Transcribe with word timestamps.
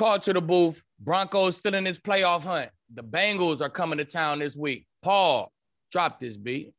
Call 0.00 0.18
to 0.18 0.32
the 0.32 0.40
booth. 0.40 0.82
Broncos 0.98 1.58
still 1.58 1.74
in 1.74 1.84
this 1.84 1.98
playoff 1.98 2.42
hunt. 2.42 2.70
The 2.94 3.02
Bengals 3.02 3.60
are 3.60 3.68
coming 3.68 3.98
to 3.98 4.06
town 4.06 4.38
this 4.38 4.56
week. 4.56 4.86
Paul, 5.02 5.52
drop 5.92 6.18
this 6.18 6.38
beat. 6.38 6.72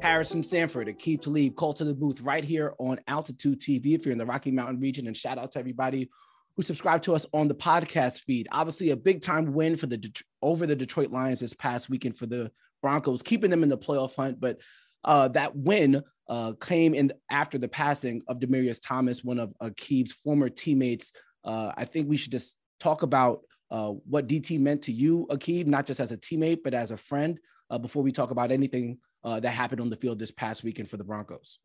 Harrison 0.00 0.42
Sanford, 0.42 0.88
Aqib 0.88 1.22
Talib, 1.22 1.56
call 1.56 1.72
to 1.74 1.84
the 1.84 1.94
booth 1.94 2.20
right 2.20 2.44
here 2.44 2.74
on 2.78 3.00
Altitude 3.08 3.60
TV 3.60 3.94
if 3.94 4.04
you're 4.04 4.12
in 4.12 4.18
the 4.18 4.26
Rocky 4.26 4.50
Mountain 4.50 4.80
region. 4.80 5.06
And 5.06 5.16
shout 5.16 5.38
out 5.38 5.52
to 5.52 5.58
everybody 5.58 6.08
who 6.56 6.62
subscribed 6.62 7.04
to 7.04 7.14
us 7.14 7.26
on 7.32 7.48
the 7.48 7.54
podcast 7.54 8.24
feed. 8.24 8.48
Obviously, 8.52 8.90
a 8.90 8.96
big 8.96 9.20
time 9.20 9.52
win 9.52 9.76
for 9.76 9.86
the 9.86 10.22
over 10.40 10.66
the 10.66 10.76
Detroit 10.76 11.10
Lions 11.10 11.40
this 11.40 11.54
past 11.54 11.90
weekend 11.90 12.16
for 12.16 12.26
the 12.26 12.50
Broncos, 12.80 13.22
keeping 13.22 13.50
them 13.50 13.62
in 13.62 13.68
the 13.68 13.78
playoff 13.78 14.14
hunt. 14.14 14.40
But 14.40 14.60
uh, 15.04 15.28
that 15.28 15.56
win 15.56 16.02
uh, 16.28 16.52
came 16.60 16.94
in 16.94 17.12
after 17.30 17.58
the 17.58 17.68
passing 17.68 18.22
of 18.28 18.38
Demaryius 18.38 18.80
Thomas, 18.80 19.24
one 19.24 19.40
of 19.40 19.52
Aqib's 19.60 20.12
former 20.12 20.48
teammates. 20.48 21.12
Uh, 21.44 21.72
I 21.76 21.84
think 21.84 22.08
we 22.08 22.16
should 22.16 22.32
just 22.32 22.56
talk 22.78 23.02
about 23.02 23.40
uh, 23.70 23.90
what 24.08 24.28
DT 24.28 24.60
meant 24.60 24.82
to 24.82 24.92
you, 24.92 25.26
Aqib, 25.30 25.66
not 25.66 25.86
just 25.86 26.00
as 26.00 26.12
a 26.12 26.16
teammate, 26.16 26.60
but 26.62 26.74
as 26.74 26.92
a 26.92 26.96
friend, 26.96 27.38
uh, 27.70 27.78
before 27.78 28.02
we 28.02 28.12
talk 28.12 28.30
about 28.30 28.50
anything 28.50 28.98
uh, 29.24 29.40
that 29.40 29.50
happened 29.50 29.80
on 29.80 29.90
the 29.90 29.96
field 29.96 30.18
this 30.18 30.30
past 30.30 30.64
weekend 30.64 30.88
for 30.88 30.96
the 30.96 31.04
Broncos. 31.04 31.58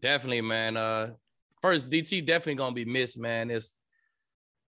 Definitely, 0.00 0.40
man. 0.40 0.76
Uh, 0.76 1.12
first, 1.60 1.90
DT 1.90 2.26
definitely 2.26 2.56
gonna 2.56 2.74
be 2.74 2.84
missed, 2.84 3.18
man. 3.18 3.50
It's 3.50 3.76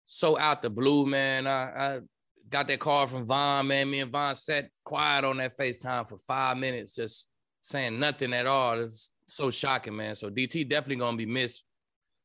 so 0.06 0.38
out 0.38 0.62
the 0.62 0.70
blue, 0.70 1.06
man. 1.06 1.46
I, 1.46 1.96
I 1.96 2.00
got 2.48 2.68
that 2.68 2.80
call 2.80 3.06
from 3.06 3.26
Von, 3.26 3.66
man. 3.68 3.90
Me 3.90 4.00
and 4.00 4.10
Von 4.10 4.34
sat 4.34 4.68
quiet 4.84 5.24
on 5.24 5.36
that 5.38 5.56
FaceTime 5.56 6.08
for 6.08 6.18
five 6.18 6.56
minutes, 6.56 6.94
just 6.94 7.26
saying 7.60 7.98
nothing 7.98 8.32
at 8.32 8.46
all. 8.46 8.78
It's 8.78 9.10
so 9.26 9.50
shocking, 9.50 9.96
man. 9.96 10.14
So 10.14 10.30
DT 10.30 10.68
definitely 10.68 10.96
gonna 10.96 11.16
be 11.16 11.26
missed. 11.26 11.64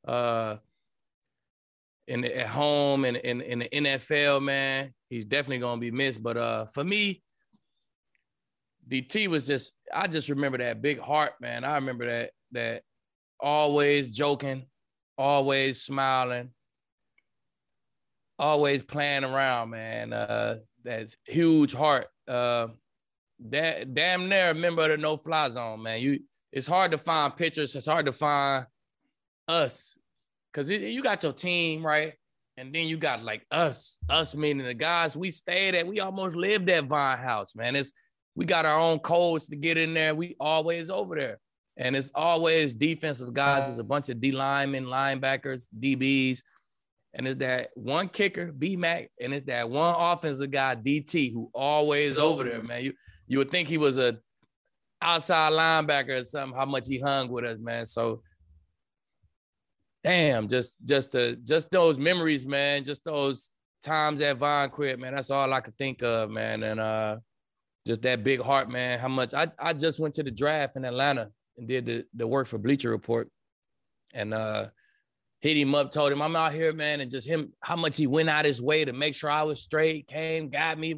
Uh, 0.07 0.57
in 2.07 2.23
at 2.23 2.47
home 2.47 3.03
and 3.05 3.17
in, 3.17 3.41
in, 3.41 3.59
the 3.59 3.69
NFL, 3.69 4.41
man, 4.41 4.93
he's 5.09 5.25
definitely 5.25 5.59
gonna 5.59 5.81
be 5.81 5.91
missed. 5.91 6.23
But 6.23 6.37
uh, 6.37 6.65
for 6.67 6.83
me, 6.83 7.21
DT 8.87 9.27
was 9.27 9.47
just 9.47 9.73
I 9.93 10.07
just 10.07 10.29
remember 10.29 10.57
that 10.59 10.81
big 10.81 10.99
heart, 10.99 11.33
man. 11.41 11.63
I 11.63 11.75
remember 11.75 12.05
that 12.07 12.31
that 12.51 12.83
always 13.39 14.09
joking, 14.09 14.65
always 15.17 15.81
smiling, 15.81 16.51
always 18.39 18.83
playing 18.83 19.23
around, 19.23 19.71
man. 19.71 20.13
Uh 20.13 20.57
that 20.83 21.13
huge 21.25 21.73
heart. 21.73 22.07
Uh 22.27 22.67
that 23.49 23.93
damn 23.93 24.29
near 24.29 24.51
a 24.51 24.55
member 24.55 24.83
of 24.83 24.89
the 24.89 24.97
no 24.97 25.17
fly 25.17 25.49
zone, 25.49 25.83
man. 25.83 26.01
You 26.01 26.19
it's 26.51 26.67
hard 26.67 26.91
to 26.91 26.97
find 26.97 27.35
pictures, 27.35 27.75
it's 27.75 27.87
hard 27.87 28.05
to 28.05 28.13
find 28.13 28.65
us 29.47 29.97
because 30.51 30.69
you 30.69 31.03
got 31.03 31.23
your 31.23 31.33
team, 31.33 31.85
right? 31.85 32.13
And 32.57 32.73
then 32.73 32.87
you 32.87 32.97
got 32.97 33.21
like 33.21 33.45
us, 33.51 33.99
us 34.09 34.33
meaning 34.33 34.65
the 34.65 34.73
guys 34.73 35.15
we 35.15 35.29
stayed 35.29 35.75
at. 35.75 35.85
We 35.85 35.99
almost 35.99 36.35
lived 36.35 36.67
at 36.69 36.85
Vine 36.85 37.19
House, 37.19 37.55
man. 37.55 37.75
It's 37.75 37.93
we 38.37 38.45
got 38.45 38.65
our 38.67 38.79
own 38.79 38.99
codes 38.99 39.47
to 39.47 39.55
get 39.55 39.77
in 39.77 39.95
there. 39.95 40.13
We 40.13 40.35
always 40.39 40.91
over 40.91 41.15
there. 41.15 41.39
And 41.75 41.95
it's 41.95 42.11
always 42.13 42.71
defensive 42.71 43.33
guys. 43.33 43.65
There's 43.65 43.79
a 43.79 43.83
bunch 43.83 44.09
of 44.09 44.21
D 44.21 44.31
linemen, 44.31 44.85
linebackers, 44.85 45.67
DBs. 45.77 46.41
And 47.15 47.27
it's 47.27 47.37
that 47.37 47.69
one 47.73 48.09
kicker, 48.09 48.51
B 48.51 48.75
Mac, 48.75 49.09
and 49.19 49.33
it's 49.33 49.47
that 49.47 49.67
one 49.71 49.95
offensive 49.97 50.51
guy, 50.51 50.75
DT, 50.75 51.33
who 51.33 51.49
always 51.51 52.19
over 52.19 52.43
there, 52.43 52.61
man. 52.61 52.83
You 52.83 52.93
you 53.25 53.39
would 53.39 53.49
think 53.49 53.67
he 53.67 53.79
was 53.79 53.97
a 53.97 54.19
outside 55.01 55.53
linebacker 55.53 56.21
or 56.21 56.23
something, 56.23 56.55
how 56.55 56.65
much 56.65 56.87
he 56.87 56.99
hung 56.99 57.29
with 57.29 57.43
us, 57.43 57.57
man. 57.59 57.87
So 57.87 58.21
damn, 60.03 60.47
just 60.47 60.77
just 60.83 61.11
to 61.13 61.37
just 61.37 61.71
those 61.71 61.97
memories, 61.97 62.45
man, 62.45 62.83
just 62.83 63.03
those 63.03 63.51
times 63.81 64.21
at 64.21 64.37
Von 64.37 64.69
quit, 64.69 64.99
man. 64.99 65.15
That's 65.15 65.31
all 65.31 65.51
I 65.51 65.61
could 65.61 65.77
think 65.77 66.03
of, 66.03 66.29
man. 66.29 66.61
And 66.61 66.79
uh 66.79 67.17
just 67.87 68.01
that 68.03 68.23
big 68.23 68.41
heart, 68.41 68.69
man. 68.69 68.99
How 68.99 69.07
much 69.07 69.33
I, 69.33 69.47
I 69.57 69.73
just 69.73 69.99
went 69.99 70.13
to 70.15 70.23
the 70.23 70.31
draft 70.31 70.75
in 70.75 70.85
Atlanta 70.85 71.31
and 71.57 71.67
did 71.67 71.85
the, 71.85 72.05
the 72.13 72.27
work 72.27 72.47
for 72.47 72.57
Bleacher 72.57 72.91
Report 72.91 73.29
and 74.13 74.33
uh 74.33 74.67
hit 75.39 75.57
him 75.57 75.75
up, 75.75 75.91
told 75.91 76.11
him 76.11 76.21
I'm 76.21 76.35
out 76.35 76.53
here, 76.53 76.73
man, 76.73 76.99
and 76.99 77.11
just 77.11 77.27
him 77.27 77.53
how 77.61 77.75
much 77.75 77.97
he 77.97 78.07
went 78.07 78.29
out 78.29 78.45
his 78.45 78.61
way 78.61 78.85
to 78.85 78.93
make 78.93 79.15
sure 79.15 79.29
I 79.29 79.43
was 79.43 79.61
straight, 79.61 80.07
came, 80.07 80.49
got 80.49 80.79
me, 80.79 80.95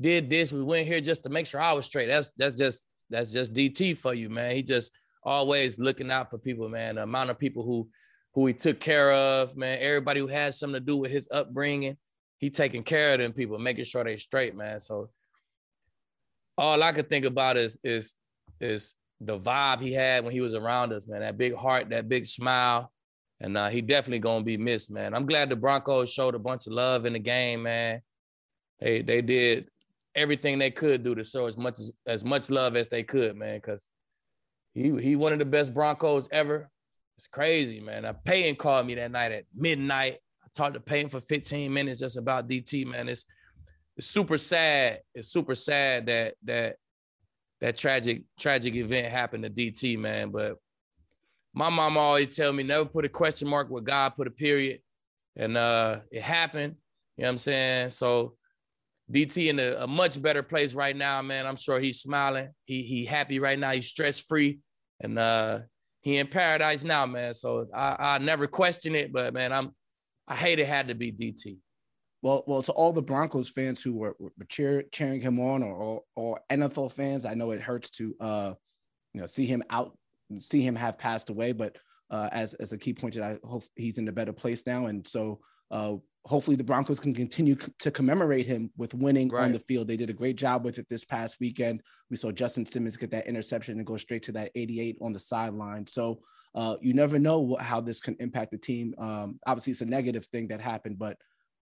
did 0.00 0.30
this. 0.30 0.52
We 0.52 0.62
went 0.62 0.86
here 0.86 1.00
just 1.00 1.22
to 1.24 1.28
make 1.28 1.46
sure 1.46 1.60
I 1.60 1.72
was 1.72 1.86
straight. 1.86 2.06
That's 2.06 2.30
that's 2.36 2.54
just 2.54 2.86
that's 3.10 3.32
just 3.32 3.54
DT 3.54 3.96
for 3.96 4.14
you, 4.14 4.28
man. 4.28 4.54
He 4.54 4.62
just 4.62 4.92
always 5.22 5.78
looking 5.78 6.10
out 6.10 6.30
for 6.30 6.38
people, 6.38 6.68
man. 6.68 6.96
The 6.96 7.02
amount 7.02 7.30
of 7.30 7.38
people 7.38 7.64
who 7.64 7.88
who 8.34 8.46
he 8.46 8.52
took 8.52 8.80
care 8.80 9.12
of, 9.12 9.56
man. 9.56 9.78
Everybody 9.80 10.20
who 10.20 10.28
has 10.28 10.58
something 10.58 10.80
to 10.80 10.84
do 10.84 10.96
with 10.96 11.10
his 11.10 11.28
upbringing, 11.32 11.96
he 12.38 12.50
taking 12.50 12.82
care 12.82 13.14
of 13.14 13.20
them 13.20 13.32
people, 13.32 13.58
making 13.58 13.84
sure 13.84 14.04
they 14.04 14.16
straight, 14.16 14.54
man. 14.54 14.80
So 14.80 15.10
all 16.58 16.82
I 16.82 16.92
could 16.92 17.08
think 17.08 17.24
about 17.24 17.56
is 17.56 17.78
is 17.82 18.14
is 18.60 18.94
the 19.20 19.38
vibe 19.38 19.80
he 19.80 19.92
had 19.92 20.24
when 20.24 20.32
he 20.32 20.40
was 20.40 20.54
around 20.54 20.92
us, 20.92 21.06
man. 21.06 21.20
That 21.20 21.38
big 21.38 21.54
heart, 21.54 21.90
that 21.90 22.08
big 22.08 22.26
smile, 22.26 22.92
and 23.40 23.56
uh, 23.56 23.68
he 23.68 23.80
definitely 23.80 24.18
gonna 24.18 24.44
be 24.44 24.56
missed, 24.56 24.90
man. 24.90 25.14
I'm 25.14 25.26
glad 25.26 25.48
the 25.48 25.56
Broncos 25.56 26.12
showed 26.12 26.34
a 26.34 26.38
bunch 26.38 26.66
of 26.66 26.72
love 26.72 27.06
in 27.06 27.14
the 27.14 27.18
game, 27.18 27.62
man. 27.62 28.02
They 28.80 29.02
they 29.02 29.22
did 29.22 29.68
everything 30.14 30.58
they 30.58 30.72
could 30.72 31.04
do 31.04 31.14
to 31.14 31.24
show 31.24 31.46
as 31.46 31.56
much 31.56 31.78
as, 31.78 31.92
as 32.06 32.24
much 32.24 32.50
love 32.50 32.76
as 32.76 32.88
they 32.88 33.04
could, 33.04 33.36
man. 33.36 33.56
Because 33.56 33.88
he 34.74 34.94
he 35.00 35.16
one 35.16 35.32
of 35.32 35.38
the 35.38 35.46
best 35.46 35.72
Broncos 35.72 36.26
ever. 36.32 36.68
It's 37.16 37.26
crazy, 37.26 37.80
man. 37.80 38.04
Uh, 38.04 38.12
Peyton 38.12 38.54
called 38.54 38.86
me 38.86 38.94
that 38.94 39.10
night 39.10 39.32
at 39.32 39.44
midnight. 39.54 40.18
I 40.44 40.48
talked 40.54 40.74
to 40.74 40.80
Peyton 40.80 41.10
for 41.10 41.20
15 41.20 41.72
minutes 41.72 41.98
just 41.98 42.16
about 42.16 42.48
DT, 42.48 42.86
man. 42.86 43.08
It's 43.08 43.24
it's 43.98 44.06
super 44.06 44.38
sad. 44.38 45.00
It's 45.14 45.28
super 45.28 45.56
sad 45.56 46.06
that 46.06 46.34
that 46.44 46.76
that 47.60 47.76
tragic 47.76 48.22
tragic 48.38 48.76
event 48.76 49.12
happened 49.12 49.42
to 49.42 49.50
DT, 49.50 49.98
man. 49.98 50.30
But 50.30 50.56
my 51.52 51.68
mom 51.68 51.98
always 51.98 52.34
tell 52.34 52.52
me 52.52 52.62
never 52.62 52.84
put 52.84 53.04
a 53.04 53.08
question 53.08 53.48
mark 53.48 53.68
where 53.68 53.82
God 53.82 54.14
put 54.14 54.28
a 54.28 54.30
period, 54.30 54.80
and 55.34 55.56
uh, 55.56 56.00
it 56.12 56.22
happened. 56.22 56.76
You 57.16 57.22
know 57.22 57.28
what 57.28 57.32
I'm 57.32 57.38
saying? 57.38 57.90
So 57.90 58.36
DT 59.12 59.48
in 59.48 59.58
a, 59.58 59.82
a, 59.82 59.86
much 59.88 60.20
better 60.22 60.44
place 60.44 60.74
right 60.74 60.94
now, 60.94 61.20
man. 61.20 61.44
I'm 61.44 61.56
sure 61.56 61.80
he's 61.80 62.00
smiling. 62.00 62.50
He 62.66 62.84
he 62.84 63.04
happy 63.04 63.40
right 63.40 63.58
now. 63.58 63.72
He's 63.72 63.88
stress 63.88 64.20
free, 64.20 64.60
and 65.00 65.18
uh, 65.18 65.60
he 66.02 66.18
in 66.18 66.28
paradise 66.28 66.84
now, 66.84 67.04
man. 67.06 67.34
So 67.34 67.66
I 67.74 67.96
I 67.98 68.18
never 68.18 68.46
question 68.46 68.94
it, 68.94 69.12
but 69.12 69.34
man, 69.34 69.52
I'm 69.52 69.74
I 70.28 70.36
hate 70.36 70.60
it 70.60 70.68
had 70.68 70.86
to 70.86 70.94
be 70.94 71.10
DT 71.10 71.58
well, 72.22 72.44
well, 72.46 72.62
to 72.62 72.72
all 72.72 72.92
the 72.92 73.02
Broncos 73.02 73.48
fans 73.48 73.82
who 73.82 73.94
were, 73.94 74.16
were 74.18 74.32
cheer, 74.48 74.82
cheering 74.92 75.20
him 75.20 75.38
on, 75.38 75.62
or, 75.62 76.02
or, 76.16 76.40
NFL 76.50 76.92
fans, 76.92 77.24
I 77.24 77.34
know 77.34 77.52
it 77.52 77.60
hurts 77.60 77.90
to 77.90 78.14
uh, 78.20 78.54
you 79.14 79.20
know 79.20 79.26
see 79.26 79.46
him 79.46 79.62
out, 79.70 79.96
see 80.40 80.60
him 80.60 80.74
have 80.74 80.98
passed 80.98 81.30
away. 81.30 81.52
But 81.52 81.76
uh, 82.10 82.28
as 82.32 82.54
as 82.54 82.72
Aqib 82.72 82.98
pointed, 82.98 83.22
I 83.22 83.38
hope 83.44 83.62
he's 83.76 83.98
in 83.98 84.08
a 84.08 84.12
better 84.12 84.32
place 84.32 84.66
now, 84.66 84.86
and 84.86 85.06
so 85.06 85.40
uh, 85.70 85.96
hopefully 86.24 86.56
the 86.56 86.64
Broncos 86.64 87.00
can 87.00 87.14
continue 87.14 87.56
to 87.78 87.90
commemorate 87.90 88.46
him 88.46 88.70
with 88.76 88.94
winning 88.94 89.28
right. 89.28 89.44
on 89.44 89.52
the 89.52 89.58
field. 89.60 89.86
They 89.86 89.96
did 89.96 90.10
a 90.10 90.14
great 90.14 90.36
job 90.36 90.64
with 90.64 90.78
it 90.78 90.86
this 90.90 91.04
past 91.04 91.36
weekend. 91.40 91.82
We 92.10 92.16
saw 92.16 92.32
Justin 92.32 92.66
Simmons 92.66 92.96
get 92.96 93.10
that 93.12 93.26
interception 93.26 93.78
and 93.78 93.86
go 93.86 93.96
straight 93.96 94.24
to 94.24 94.32
that 94.32 94.50
88 94.54 94.98
on 95.00 95.12
the 95.12 95.18
sideline. 95.18 95.86
So 95.86 96.20
uh, 96.54 96.76
you 96.80 96.94
never 96.94 97.18
know 97.18 97.56
how 97.60 97.80
this 97.80 98.00
can 98.00 98.16
impact 98.20 98.50
the 98.50 98.58
team. 98.58 98.94
Um, 98.98 99.38
obviously, 99.46 99.70
it's 99.70 99.80
a 99.80 99.86
negative 99.86 100.26
thing 100.26 100.48
that 100.48 100.60
happened, 100.60 100.98
but 100.98 101.16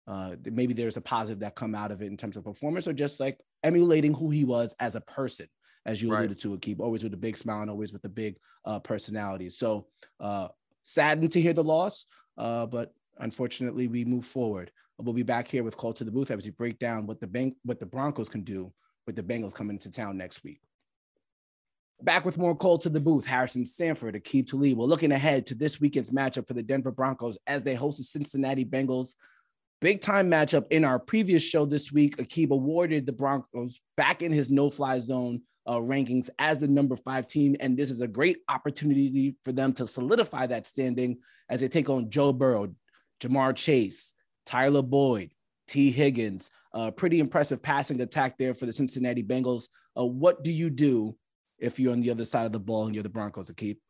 uh, 0.07 0.37
maybe 0.45 0.75
there's 0.75 0.97
a 0.97 1.01
positive 1.01 1.41
that 1.41 1.55
come 1.55 1.75
out 1.75 1.91
of 1.91 2.03
it 2.03 2.07
in 2.07 2.17
terms 2.17 2.37
of 2.37 2.45
performance 2.45 2.87
or 2.87 2.93
just 2.93 3.21
like 3.21 3.39
emulating 3.63 4.13
who 4.13 4.31
he 4.31 4.45
was 4.45 4.75
as 4.81 4.97
a 4.97 5.01
person 5.03 5.47
as 5.87 6.03
you 6.03 6.11
alluded 6.11 6.31
right. 6.31 6.39
to 6.39 6.59
keep 6.59 6.81
always 6.81 7.03
with 7.03 7.15
a 7.15 7.19
big 7.19 7.37
smile 7.37 7.63
and 7.63 7.71
always 7.71 7.93
with 7.93 8.03
the 8.03 8.09
big 8.09 8.37
uh, 8.65 8.79
personality 8.81 9.49
so 9.49 9.87
uh, 10.21 10.49
saddened 10.83 11.31
to 11.31 11.41
hear 11.41 11.53
the 11.53 11.65
loss 11.65 12.07
uh, 12.39 12.67
but 12.67 12.93
unfortunately 13.19 13.89
we 13.89 14.05
move 14.05 14.27
forward 14.27 14.71
we'll 14.99 15.15
be 15.15 15.23
back 15.23 15.49
here 15.49 15.65
with 15.65 15.77
call 15.77 15.93
to 15.93 16.05
the 16.05 16.11
booth 16.11 16.31
as 16.31 16.45
we 16.45 16.51
break 16.51 16.79
down 16.79 17.07
what 17.07 17.21
the 17.21 17.27
bank 17.27 17.55
what 17.65 17.81
the 17.81 17.87
broncos 17.87 18.29
can 18.29 18.43
do 18.43 18.73
with 19.07 19.17
the 19.17 19.23
bengals 19.23 19.55
coming 19.55 19.77
into 19.77 19.91
town 19.91 20.17
next 20.17 20.45
week 20.45 20.61
Back 22.03 22.25
with 22.25 22.37
more 22.37 22.57
call 22.57 22.77
to 22.79 22.89
the 22.89 23.01
booth, 23.01 23.25
Harrison 23.25 23.65
Sanford, 23.65 24.15
Aqib 24.15 24.49
Talib. 24.49 24.77
We're 24.77 24.85
looking 24.85 25.13
ahead 25.13 25.47
to 25.47 25.55
this 25.55 25.81
weekend's 25.81 26.11
matchup 26.11 26.47
for 26.47 26.53
the 26.53 26.63
Denver 26.63 26.91
Broncos 26.91 27.39
as 27.47 27.63
they 27.63 27.75
host 27.75 27.99
the 27.99 28.05
Cincinnati 28.05 28.65
Bengals 28.65 29.15
Big 29.85 30.01
time 30.01 30.31
matchup 30.31 30.65
in 30.71 30.83
our 30.83 30.99
previous 30.99 31.43
show 31.43 31.67
this 31.67 31.93
week. 31.93 32.17
Aqib 32.17 32.53
awarded 32.53 33.05
the 33.05 33.13
Broncos 33.13 33.81
back 33.99 34.23
in 34.23 34.33
his 34.33 34.51
no 34.51 34.71
fly 34.71 34.99
zone 34.99 35.43
uh, 35.67 35.77
rankings 35.77 36.31
as 36.39 36.61
the 36.61 36.69
number 36.69 36.97
five 36.97 37.27
team. 37.27 37.55
And 37.61 37.77
this 37.77 37.91
is 37.91 38.01
a 38.01 38.09
great 38.09 38.39
opportunity 38.49 39.37
for 39.45 39.53
them 39.53 39.75
to 39.75 39.87
solidify 39.87 40.47
that 40.47 40.67
standing 40.67 41.19
as 41.51 41.61
they 41.61 41.69
take 41.69 41.91
on 41.91 42.09
Joe 42.09 42.33
Burrow, 42.33 42.75
Ja'Marr 43.21 43.55
Chase, 43.55 44.15
Tyler 44.47 44.81
Boyd, 44.81 45.33
Tee 45.69 45.91
Higgins. 45.91 46.51
Uh, 46.73 46.91
pretty 46.91 47.21
impressive 47.21 47.61
passing 47.61 48.01
attack 48.01 48.39
there 48.39 48.55
for 48.55 48.65
the 48.65 48.73
Cincinnati 48.73 49.23
Bengals. 49.23 49.65
Uh, 49.99 50.07
what 50.07 50.43
do 50.43 50.51
you 50.51 50.71
do 50.71 51.15
if 51.59 51.79
you're 51.79 51.93
on 51.93 52.01
the 52.01 52.11
other 52.11 52.25
side 52.25 52.47
of 52.47 52.53
the 52.53 52.59
ball 52.59 52.87
and 52.87 52.95
you're 52.95 53.03
the 53.03 53.11
Broncos 53.11 53.51
keep? 53.55 53.83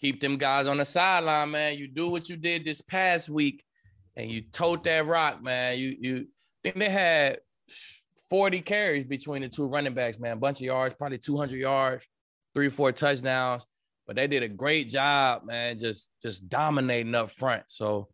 Keep 0.00 0.22
them 0.22 0.38
guys 0.38 0.66
on 0.66 0.78
the 0.78 0.86
sideline, 0.86 1.50
man. 1.50 1.76
You 1.76 1.88
do 1.88 2.08
what 2.08 2.30
you 2.30 2.36
did 2.36 2.64
this 2.64 2.80
past 2.80 3.28
week, 3.28 3.64
and 4.18 4.28
you 4.30 4.42
tote 4.42 4.84
that 4.84 5.06
rock, 5.06 5.42
man. 5.42 5.78
You 5.78 5.96
you 6.00 6.26
think 6.62 6.76
they 6.76 6.90
had 6.90 7.38
40 8.28 8.60
carries 8.60 9.04
between 9.04 9.42
the 9.42 9.48
two 9.48 9.68
running 9.68 9.94
backs, 9.94 10.18
man. 10.18 10.32
A 10.32 10.36
bunch 10.36 10.58
of 10.58 10.66
yards, 10.66 10.94
probably 10.94 11.18
200 11.18 11.58
yards, 11.58 12.06
three 12.52 12.68
four 12.68 12.92
touchdowns. 12.92 13.64
But 14.06 14.16
they 14.16 14.26
did 14.26 14.42
a 14.42 14.48
great 14.48 14.88
job, 14.88 15.44
man, 15.44 15.78
just 15.78 16.10
just 16.20 16.48
dominating 16.48 17.14
up 17.14 17.30
front. 17.30 17.64
So 17.68 18.08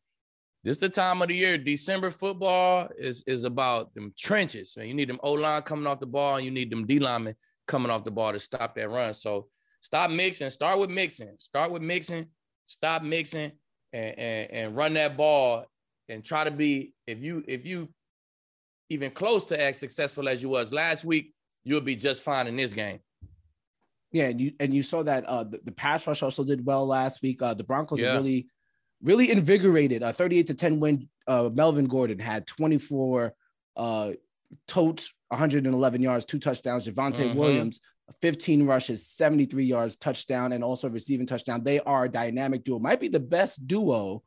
this 0.62 0.78
the 0.78 0.88
time 0.88 1.22
of 1.22 1.28
the 1.28 1.36
year. 1.36 1.56
December 1.56 2.10
football 2.10 2.88
is 2.98 3.22
is 3.26 3.44
about 3.44 3.94
them 3.94 4.12
trenches. 4.18 4.74
Man. 4.76 4.88
You 4.88 4.94
need 4.94 5.08
them 5.08 5.20
O 5.22 5.32
line 5.32 5.62
coming 5.62 5.86
off 5.86 6.00
the 6.00 6.06
ball, 6.06 6.36
and 6.36 6.44
you 6.44 6.50
need 6.50 6.70
them 6.70 6.86
D 6.86 6.98
linemen 6.98 7.34
coming 7.66 7.90
off 7.90 8.04
the 8.04 8.10
ball 8.10 8.32
to 8.32 8.40
stop 8.40 8.74
that 8.74 8.90
run. 8.90 9.14
So 9.14 9.48
stop 9.80 10.10
mixing. 10.10 10.50
Start 10.50 10.78
with 10.78 10.90
mixing. 10.90 11.34
Start 11.38 11.70
with 11.70 11.82
mixing. 11.82 12.26
Stop 12.66 13.02
mixing, 13.02 13.52
and 13.92 14.18
and, 14.18 14.50
and 14.50 14.76
run 14.76 14.94
that 14.94 15.16
ball, 15.16 15.64
and 16.08 16.24
try 16.24 16.44
to 16.44 16.50
be 16.50 16.94
if 17.06 17.22
you 17.22 17.44
if 17.46 17.66
you 17.66 17.88
even 18.90 19.10
close 19.10 19.44
to 19.46 19.60
as 19.60 19.78
successful 19.78 20.28
as 20.28 20.42
you 20.42 20.48
was 20.48 20.72
last 20.72 21.04
week, 21.04 21.32
you'll 21.64 21.80
be 21.80 21.96
just 21.96 22.22
fine 22.22 22.46
in 22.46 22.56
this 22.56 22.72
game. 22.72 23.00
Yeah, 24.12 24.26
and 24.26 24.40
you 24.40 24.52
and 24.60 24.72
you 24.72 24.82
saw 24.82 25.02
that 25.02 25.24
uh, 25.24 25.44
the, 25.44 25.60
the 25.64 25.72
pass 25.72 26.06
rush 26.06 26.22
also 26.22 26.44
did 26.44 26.64
well 26.64 26.86
last 26.86 27.20
week. 27.22 27.42
Uh, 27.42 27.54
the 27.54 27.64
Broncos 27.64 27.98
yeah. 27.98 28.12
really, 28.12 28.46
really 29.02 29.30
invigorated. 29.30 30.02
A 30.02 30.12
38 30.12 30.46
to 30.46 30.54
10 30.54 30.80
win. 30.80 31.08
Uh, 31.26 31.50
Melvin 31.52 31.86
Gordon 31.86 32.18
had 32.18 32.46
24 32.46 33.34
uh, 33.76 34.12
totes, 34.68 35.12
111 35.28 36.02
yards, 36.02 36.26
two 36.26 36.38
touchdowns. 36.38 36.86
Javonte 36.86 37.28
mm-hmm. 37.28 37.38
Williams, 37.38 37.80
15 38.20 38.66
rushes, 38.66 39.06
73 39.08 39.64
yards, 39.64 39.96
touchdown, 39.96 40.52
and 40.52 40.62
also 40.62 40.88
receiving 40.88 41.26
touchdown. 41.26 41.64
They 41.64 41.80
are 41.80 42.04
a 42.04 42.08
dynamic 42.08 42.62
duo. 42.62 42.78
Might 42.78 43.00
be 43.00 43.08
the 43.08 43.18
best 43.18 43.66
duo 43.66 44.22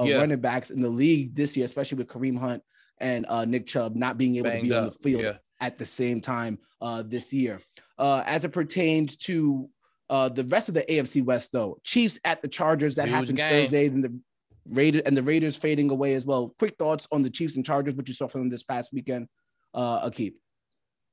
of 0.00 0.08
yeah. 0.08 0.16
running 0.16 0.40
backs 0.40 0.70
in 0.70 0.80
the 0.80 0.88
league 0.88 1.34
this 1.34 1.56
year, 1.56 1.66
especially 1.66 1.98
with 1.98 2.08
Kareem 2.08 2.38
Hunt 2.38 2.62
and 2.98 3.26
uh, 3.28 3.44
Nick 3.44 3.66
Chubb 3.66 3.94
not 3.94 4.16
being 4.16 4.36
able 4.36 4.48
Banged 4.48 4.64
to 4.64 4.68
be 4.68 4.74
up. 4.74 4.82
on 4.82 4.86
the 4.86 4.92
field 4.92 5.22
yeah. 5.22 5.34
at 5.60 5.76
the 5.76 5.84
same 5.84 6.20
time 6.20 6.58
uh, 6.80 7.02
this 7.06 7.32
year. 7.32 7.60
Uh, 7.98 8.22
as 8.24 8.46
it 8.46 8.48
pertains 8.48 9.16
to 9.18 9.68
uh, 10.08 10.30
the 10.30 10.44
rest 10.44 10.68
of 10.68 10.74
the 10.74 10.82
AFC 10.82 11.22
West, 11.22 11.52
though, 11.52 11.78
Chiefs 11.84 12.18
at 12.24 12.40
the 12.40 12.48
Chargers 12.48 12.94
that 12.94 13.08
Huge 13.08 13.14
happens 13.14 13.32
game. 13.32 13.50
Thursday, 13.50 13.86
and 13.88 14.02
the 14.02 14.18
Raiders 14.66 15.02
and 15.04 15.14
the 15.14 15.22
Raiders 15.22 15.56
fading 15.56 15.90
away 15.90 16.14
as 16.14 16.24
well. 16.24 16.54
Quick 16.58 16.76
thoughts 16.78 17.06
on 17.12 17.20
the 17.22 17.30
Chiefs 17.30 17.56
and 17.56 17.64
Chargers, 17.64 17.94
what 17.94 18.08
you 18.08 18.14
saw 18.14 18.26
from 18.26 18.42
them 18.42 18.48
this 18.48 18.62
past 18.62 18.92
weekend, 18.92 19.28
uh, 19.74 20.08
Aqib. 20.08 20.32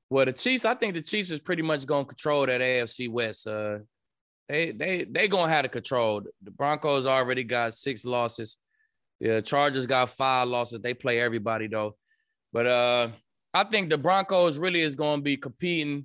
Well, 0.08 0.24
the 0.24 0.32
Chiefs, 0.32 0.64
I 0.64 0.74
think 0.74 0.94
the 0.94 1.02
Chiefs 1.02 1.30
is 1.30 1.40
pretty 1.40 1.62
much 1.62 1.86
going 1.86 2.06
to 2.06 2.08
control 2.08 2.46
that 2.46 2.62
AFC 2.62 3.10
West. 3.10 3.46
Uh, 3.46 3.80
they 4.48 4.72
they 4.72 5.04
they 5.04 5.28
gonna 5.28 5.52
have 5.52 5.64
to 5.64 5.68
control. 5.68 6.22
The 6.42 6.50
Broncos 6.50 7.04
already 7.04 7.44
got 7.44 7.74
six 7.74 8.04
losses. 8.06 8.56
Yeah, 9.20 9.40
Chargers 9.40 9.86
got 9.86 10.10
five 10.10 10.48
losses. 10.48 10.80
They 10.80 10.94
play 10.94 11.20
everybody 11.20 11.66
though. 11.66 11.96
But 12.52 12.66
uh 12.66 13.08
I 13.54 13.64
think 13.64 13.90
the 13.90 13.98
Broncos 13.98 14.58
really 14.58 14.80
is 14.80 14.94
going 14.94 15.20
to 15.20 15.22
be 15.22 15.36
competing 15.36 16.04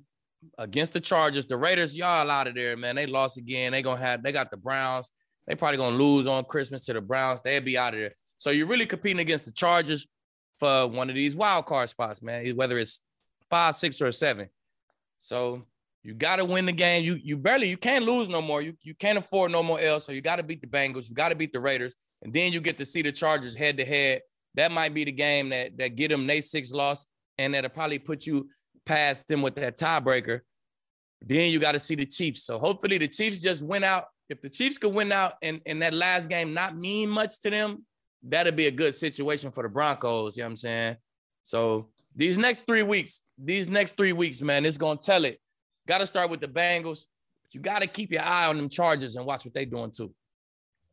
against 0.57 0.94
the 0.94 1.00
Chargers. 1.00 1.45
The 1.45 1.57
Raiders, 1.57 1.95
y'all 1.95 2.30
out 2.30 2.48
of 2.48 2.56
there, 2.56 2.75
man. 2.77 2.95
They 2.95 3.06
lost 3.06 3.38
again. 3.38 3.71
They 3.74 3.81
gonna 3.81 4.00
have 4.00 4.24
they 4.24 4.31
got 4.31 4.51
the 4.51 4.57
Browns. 4.57 5.12
They 5.48 5.56
probably 5.56 5.77
gonna 5.77 5.98
lose 5.98 6.27
on 6.27 6.45
Christmas 6.45 6.86
to 6.86 6.94
the 6.94 7.01
Browns. 7.01 7.42
They'll 7.44 7.62
be 7.62 7.77
out 7.77 7.94
of 7.94 8.00
there. 8.00 8.13
So 8.38 8.50
you're 8.50 8.68
really 8.68 8.86
competing 8.86 9.19
against 9.19 9.45
the 9.45 9.51
Chargers 9.51 10.07
for 10.59 10.88
one 10.88 11.09
of 11.09 11.16
these 11.16 11.36
wild 11.36 11.66
card 11.66 11.89
spots, 11.89 12.21
man. 12.21 12.45
Whether 12.56 12.77
it's 12.77 13.00
five, 13.50 13.75
six, 13.75 14.01
or 14.01 14.12
seven. 14.12 14.50
So 15.19 15.63
you 16.04 16.13
got 16.13 16.38
to 16.38 16.45
win 16.45 16.66
the 16.66 16.71
game. 16.71 17.04
You 17.04 17.19
you 17.24 17.38
barely 17.38 17.69
you 17.69 17.77
can't 17.77 18.06
lose 18.06 18.30
no 18.30 18.42
more. 18.42 18.62
You 18.62 18.74
you 18.81 18.95
can't 18.95 19.18
afford 19.18 19.51
no 19.51 19.63
more 19.63 19.80
L. 19.80 20.00
So 20.00 20.12
you 20.12 20.21
got 20.21 20.38
to 20.38 20.44
beat 20.44 20.62
the 20.62 20.68
Bengals. 20.68 21.09
You 21.09 21.16
got 21.16 21.30
to 21.30 21.36
beat 21.36 21.54
the 21.54 21.59
Raiders 21.59 21.95
and 22.24 22.34
then 22.34 22.54
you 22.54 22.62
get 22.62 22.78
to 22.78 22.86
see 22.86 23.02
the 23.02 23.12
Chargers 23.12 23.54
head 23.54 23.78
to 23.78 23.86
head. 23.86 24.22
That 24.56 24.72
might 24.72 24.94
be 24.94 25.04
the 25.04 25.12
game 25.12 25.50
that 25.50 25.78
that 25.78 25.96
get 25.96 26.10
them 26.10 26.25
they 26.25 26.42
six 26.42 26.72
loss, 26.72 27.06
and 27.38 27.54
that'll 27.54 27.70
probably 27.70 28.00
put 28.00 28.25
you 28.25 28.50
past 28.86 29.28
them 29.28 29.42
with 29.42 29.56
that 29.56 29.78
tiebreaker. 29.78 30.42
Then 31.22 31.52
you 31.52 31.60
got 31.60 31.74
to 31.74 31.80
see 31.80 31.96
the 31.96 32.06
Chiefs. 32.06 32.44
So 32.44 32.60
hopefully 32.60 32.98
the 32.98 33.08
Chiefs 33.08 33.42
just 33.42 33.64
win 33.64 33.84
out. 33.84 34.06
If 34.30 34.42
the 34.42 34.50
Chiefs 34.50 34.78
could 34.78 34.94
win 34.94 35.12
out 35.12 35.34
and, 35.42 35.62
and 35.66 35.81
that 35.81 35.94
last 35.94 36.30
game 36.30 36.54
not 36.54 36.75
mean 36.75 37.10
much 37.10 37.40
to 37.42 37.50
them, 37.50 37.86
that'd 38.22 38.56
be 38.56 38.68
a 38.68 38.72
good 38.72 38.96
situation 38.96 39.52
for 39.52 39.64
the 39.64 39.69
Broncos. 39.69 40.36
You 40.36 40.44
know 40.44 40.48
what 40.48 40.52
I'm 40.52 40.58
saying? 40.58 40.98
So 41.44 41.90
these 42.16 42.38
next 42.38 42.66
three 42.66 42.84
weeks, 42.84 43.22
these 43.38 43.69
next 43.69 43.96
three 43.96 44.14
weeks, 44.14 44.42
man, 44.42 44.66
it's 44.66 44.78
gonna 44.78 45.00
tell 45.00 45.26
it. 45.26 45.40
Got 45.88 46.00
to 46.00 46.08
start 46.08 46.30
with 46.30 46.40
the 46.40 46.48
Bengals, 46.48 47.06
but 47.44 47.54
you 47.54 47.60
got 47.60 47.81
to 47.81 47.88
keep 47.88 48.12
your 48.12 48.24
eye 48.24 48.48
on 48.48 48.58
them 48.58 48.69
Chargers 48.69 49.16
and 49.16 49.26
watch 49.26 49.44
what 49.44 49.54
they're 49.54 49.66
doing 49.66 49.92
too 49.92 50.14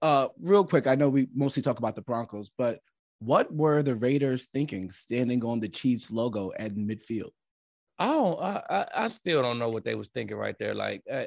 uh, 0.03 0.29
real 0.41 0.65
quick, 0.65 0.87
I 0.87 0.95
know 0.95 1.09
we 1.09 1.29
mostly 1.35 1.63
talk 1.63 1.79
about 1.79 1.95
the 1.95 2.03
Broncos, 2.03 2.51
but 2.57 2.81
what 3.21 3.53
were 3.53 3.83
the 3.83 3.95
Raiders 3.95 4.49
thinking 4.53 4.91
standing 4.91 5.45
on 5.45 5.61
the 5.61 5.69
Chiefs 5.69 6.11
logo 6.11 6.53
at 6.59 6.75
midfield? 6.75 7.31
Oh, 7.99 8.39
I, 8.39 8.87
I 8.95 9.09
still 9.09 9.43
don't 9.43 9.59
know 9.59 9.69
what 9.69 9.85
they 9.85 9.95
was 9.95 10.09
thinking 10.09 10.39
right 10.39 10.57
there. 10.59 10.75
Like, 10.75 11.03
uh, 11.11 11.25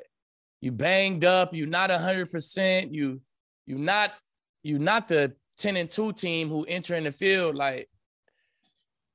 you 0.60 0.72
banged 0.72 1.24
up, 1.24 1.54
you 1.54 1.68
not 1.68 1.92
hundred 1.92 2.32
percent, 2.32 2.94
you 2.94 3.22
you 3.68 3.78
not 3.78 4.14
you 4.64 4.80
not 4.80 5.08
the 5.08 5.34
ten 5.58 5.78
and 5.78 5.90
two 5.90 6.14
team 6.14 6.50
who 6.50 6.66
enter 6.68 6.96
in 6.96 7.04
the 7.04 7.12
field. 7.12 7.56
Like, 7.56 7.90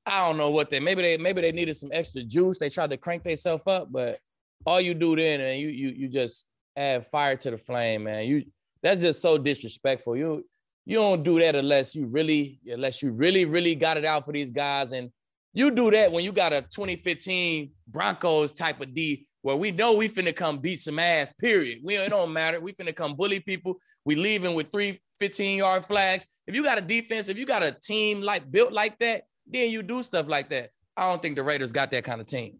I 0.06 0.26
don't 0.26 0.36
know 0.36 0.50
what 0.50 0.70
they 0.70 0.78
maybe 0.78 1.02
they 1.02 1.16
maybe 1.16 1.40
they 1.40 1.50
needed 1.50 1.74
some 1.74 1.90
extra 1.92 2.22
juice. 2.22 2.58
They 2.58 2.70
tried 2.70 2.90
to 2.90 2.96
crank 2.96 3.24
themselves 3.24 3.64
up, 3.66 3.90
but 3.90 4.20
all 4.66 4.80
you 4.80 4.94
do 4.94 5.16
then 5.16 5.40
and 5.40 5.58
you 5.58 5.68
you 5.68 5.88
you 5.88 6.08
just 6.08 6.44
add 6.76 7.06
fire 7.06 7.36
to 7.36 7.50
the 7.50 7.58
flame, 7.58 8.04
man. 8.04 8.26
You 8.26 8.44
that's 8.82 9.00
just 9.00 9.20
so 9.20 9.38
disrespectful. 9.38 10.16
You 10.16 10.44
you 10.84 10.96
don't 10.96 11.22
do 11.22 11.38
that 11.40 11.54
unless 11.54 11.94
you 11.94 12.06
really 12.06 12.60
unless 12.66 13.02
you 13.02 13.12
really 13.12 13.44
really 13.44 13.74
got 13.74 13.96
it 13.96 14.04
out 14.04 14.24
for 14.24 14.32
these 14.32 14.50
guys 14.50 14.92
and 14.92 15.10
you 15.52 15.70
do 15.70 15.90
that 15.90 16.12
when 16.12 16.24
you 16.24 16.32
got 16.32 16.52
a 16.52 16.62
2015 16.62 17.70
Broncos 17.88 18.52
type 18.52 18.80
of 18.80 18.94
D 18.94 19.26
where 19.42 19.56
we 19.56 19.70
know 19.70 19.94
we 19.94 20.08
finna 20.08 20.34
come 20.34 20.58
beat 20.58 20.80
some 20.80 20.98
ass, 20.98 21.32
period. 21.32 21.78
We 21.82 21.96
it 21.96 22.10
don't 22.10 22.32
matter. 22.32 22.60
We 22.60 22.72
finna 22.72 22.94
come 22.94 23.14
bully 23.14 23.40
people. 23.40 23.76
We 24.04 24.14
leaving 24.14 24.54
with 24.54 24.70
three 24.70 25.00
15 25.20 25.58
yard 25.58 25.84
flags. 25.84 26.26
If 26.46 26.54
you 26.54 26.62
got 26.62 26.78
a 26.78 26.82
defense, 26.82 27.28
if 27.28 27.38
you 27.38 27.46
got 27.46 27.62
a 27.62 27.72
team 27.72 28.22
like 28.22 28.50
built 28.50 28.72
like 28.72 28.98
that, 28.98 29.24
then 29.46 29.70
you 29.70 29.82
do 29.82 30.02
stuff 30.02 30.28
like 30.28 30.50
that. 30.50 30.70
I 30.96 31.10
don't 31.10 31.22
think 31.22 31.36
the 31.36 31.42
Raiders 31.42 31.72
got 31.72 31.90
that 31.90 32.04
kind 32.04 32.20
of 32.20 32.26
team. 32.26 32.58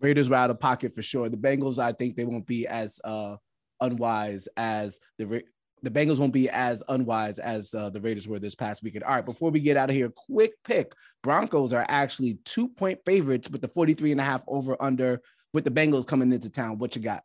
Raiders 0.00 0.28
were 0.28 0.36
out 0.36 0.50
of 0.50 0.58
pocket 0.58 0.94
for 0.94 1.02
sure. 1.02 1.28
The 1.28 1.36
Bengals, 1.36 1.78
I 1.78 1.92
think 1.92 2.16
they 2.16 2.24
won't 2.24 2.46
be 2.46 2.66
as 2.66 3.00
uh 3.04 3.36
unwise 3.80 4.48
as 4.56 5.00
the 5.18 5.42
the 5.82 5.90
Bengals 5.90 6.18
won't 6.18 6.32
be 6.32 6.48
as 6.50 6.82
unwise 6.88 7.38
as 7.38 7.72
uh, 7.72 7.90
the 7.90 8.00
Raiders 8.00 8.28
were 8.28 8.38
this 8.38 8.54
past 8.54 8.82
weekend. 8.82 9.04
All 9.04 9.14
right, 9.14 9.24
before 9.24 9.50
we 9.50 9.60
get 9.60 9.76
out 9.76 9.88
of 9.88 9.96
here, 9.96 10.10
quick 10.10 10.52
pick. 10.64 10.92
Broncos 11.22 11.72
are 11.72 11.86
actually 11.88 12.38
two 12.44 12.68
point 12.68 12.98
favorites 13.04 13.48
with 13.48 13.62
the 13.62 13.68
43 13.68 14.12
and 14.12 14.20
a 14.20 14.24
half 14.24 14.44
over 14.46 14.76
under 14.80 15.20
with 15.52 15.64
the 15.64 15.70
Bengals 15.70 16.06
coming 16.06 16.32
into 16.32 16.50
town. 16.50 16.78
What 16.78 16.94
you 16.96 17.02
got? 17.02 17.22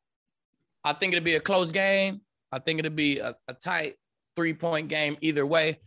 I 0.83 0.93
think 0.93 1.13
it'll 1.13 1.25
be 1.25 1.35
a 1.35 1.41
close 1.41 1.71
game. 1.71 2.21
I 2.51 2.59
think 2.59 2.79
it'll 2.79 2.91
be 2.91 3.19
a, 3.19 3.33
a 3.47 3.53
tight 3.53 3.95
three 4.35 4.53
point 4.53 4.87
game 4.87 5.17
either 5.21 5.45
way. 5.45 5.79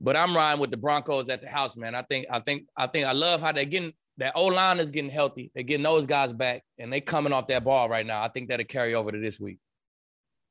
But 0.00 0.16
I'm 0.16 0.34
riding 0.34 0.60
with 0.60 0.70
the 0.70 0.76
Broncos 0.76 1.28
at 1.28 1.42
the 1.42 1.48
house, 1.48 1.76
man. 1.76 1.94
I 1.94 2.02
think, 2.02 2.26
I 2.30 2.38
think, 2.38 2.68
I 2.76 2.86
think 2.86 3.06
I 3.06 3.12
love 3.12 3.40
how 3.40 3.52
they're 3.52 3.64
getting 3.64 3.92
that 4.20 4.32
O 4.36 4.46
line 4.46 4.78
is 4.78 4.90
getting 4.90 5.10
healthy. 5.10 5.50
They're 5.54 5.64
getting 5.64 5.84
those 5.84 6.06
guys 6.06 6.32
back, 6.32 6.62
and 6.78 6.92
they 6.92 7.00
coming 7.00 7.32
off 7.32 7.46
that 7.48 7.64
ball 7.64 7.88
right 7.88 8.06
now. 8.06 8.22
I 8.22 8.28
think 8.28 8.48
that'll 8.48 8.66
carry 8.66 8.94
over 8.94 9.10
to 9.10 9.18
this 9.18 9.40
week. 9.40 9.58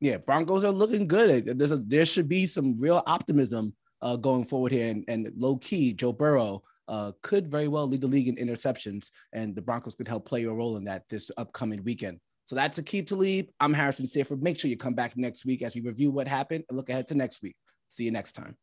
Yeah, 0.01 0.17
Broncos 0.17 0.63
are 0.63 0.71
looking 0.71 1.07
good. 1.07 1.57
There's 1.57 1.71
a, 1.71 1.77
there 1.77 2.05
should 2.05 2.27
be 2.27 2.47
some 2.47 2.77
real 2.79 3.03
optimism 3.05 3.73
uh, 4.01 4.15
going 4.15 4.45
forward 4.45 4.71
here, 4.71 4.89
and, 4.89 5.05
and 5.07 5.31
low 5.35 5.57
key, 5.57 5.93
Joe 5.93 6.13
Burrow 6.13 6.63
uh, 6.87 7.11
could 7.21 7.49
very 7.49 7.67
well 7.67 7.87
lead 7.87 8.01
the 8.01 8.07
league 8.07 8.27
in 8.27 8.35
interceptions, 8.35 9.11
and 9.33 9.55
the 9.55 9.61
Broncos 9.61 9.95
could 9.95 10.07
help 10.07 10.25
play 10.25 10.43
a 10.43 10.51
role 10.51 10.77
in 10.77 10.83
that 10.85 11.03
this 11.09 11.31
upcoming 11.37 11.83
weekend. 11.83 12.19
So 12.45 12.55
that's 12.55 12.79
Aqib 12.79 13.05
Talib. 13.05 13.47
I'm 13.59 13.73
Harrison 13.73 14.07
Sanford. 14.07 14.41
Make 14.41 14.59
sure 14.59 14.71
you 14.71 14.77
come 14.77 14.95
back 14.95 15.15
next 15.15 15.45
week 15.45 15.61
as 15.61 15.75
we 15.75 15.81
review 15.81 16.09
what 16.09 16.27
happened 16.27 16.63
and 16.67 16.75
look 16.75 16.89
ahead 16.89 17.07
to 17.09 17.15
next 17.15 17.43
week. 17.43 17.55
See 17.89 18.05
you 18.05 18.11
next 18.11 18.31
time. 18.31 18.55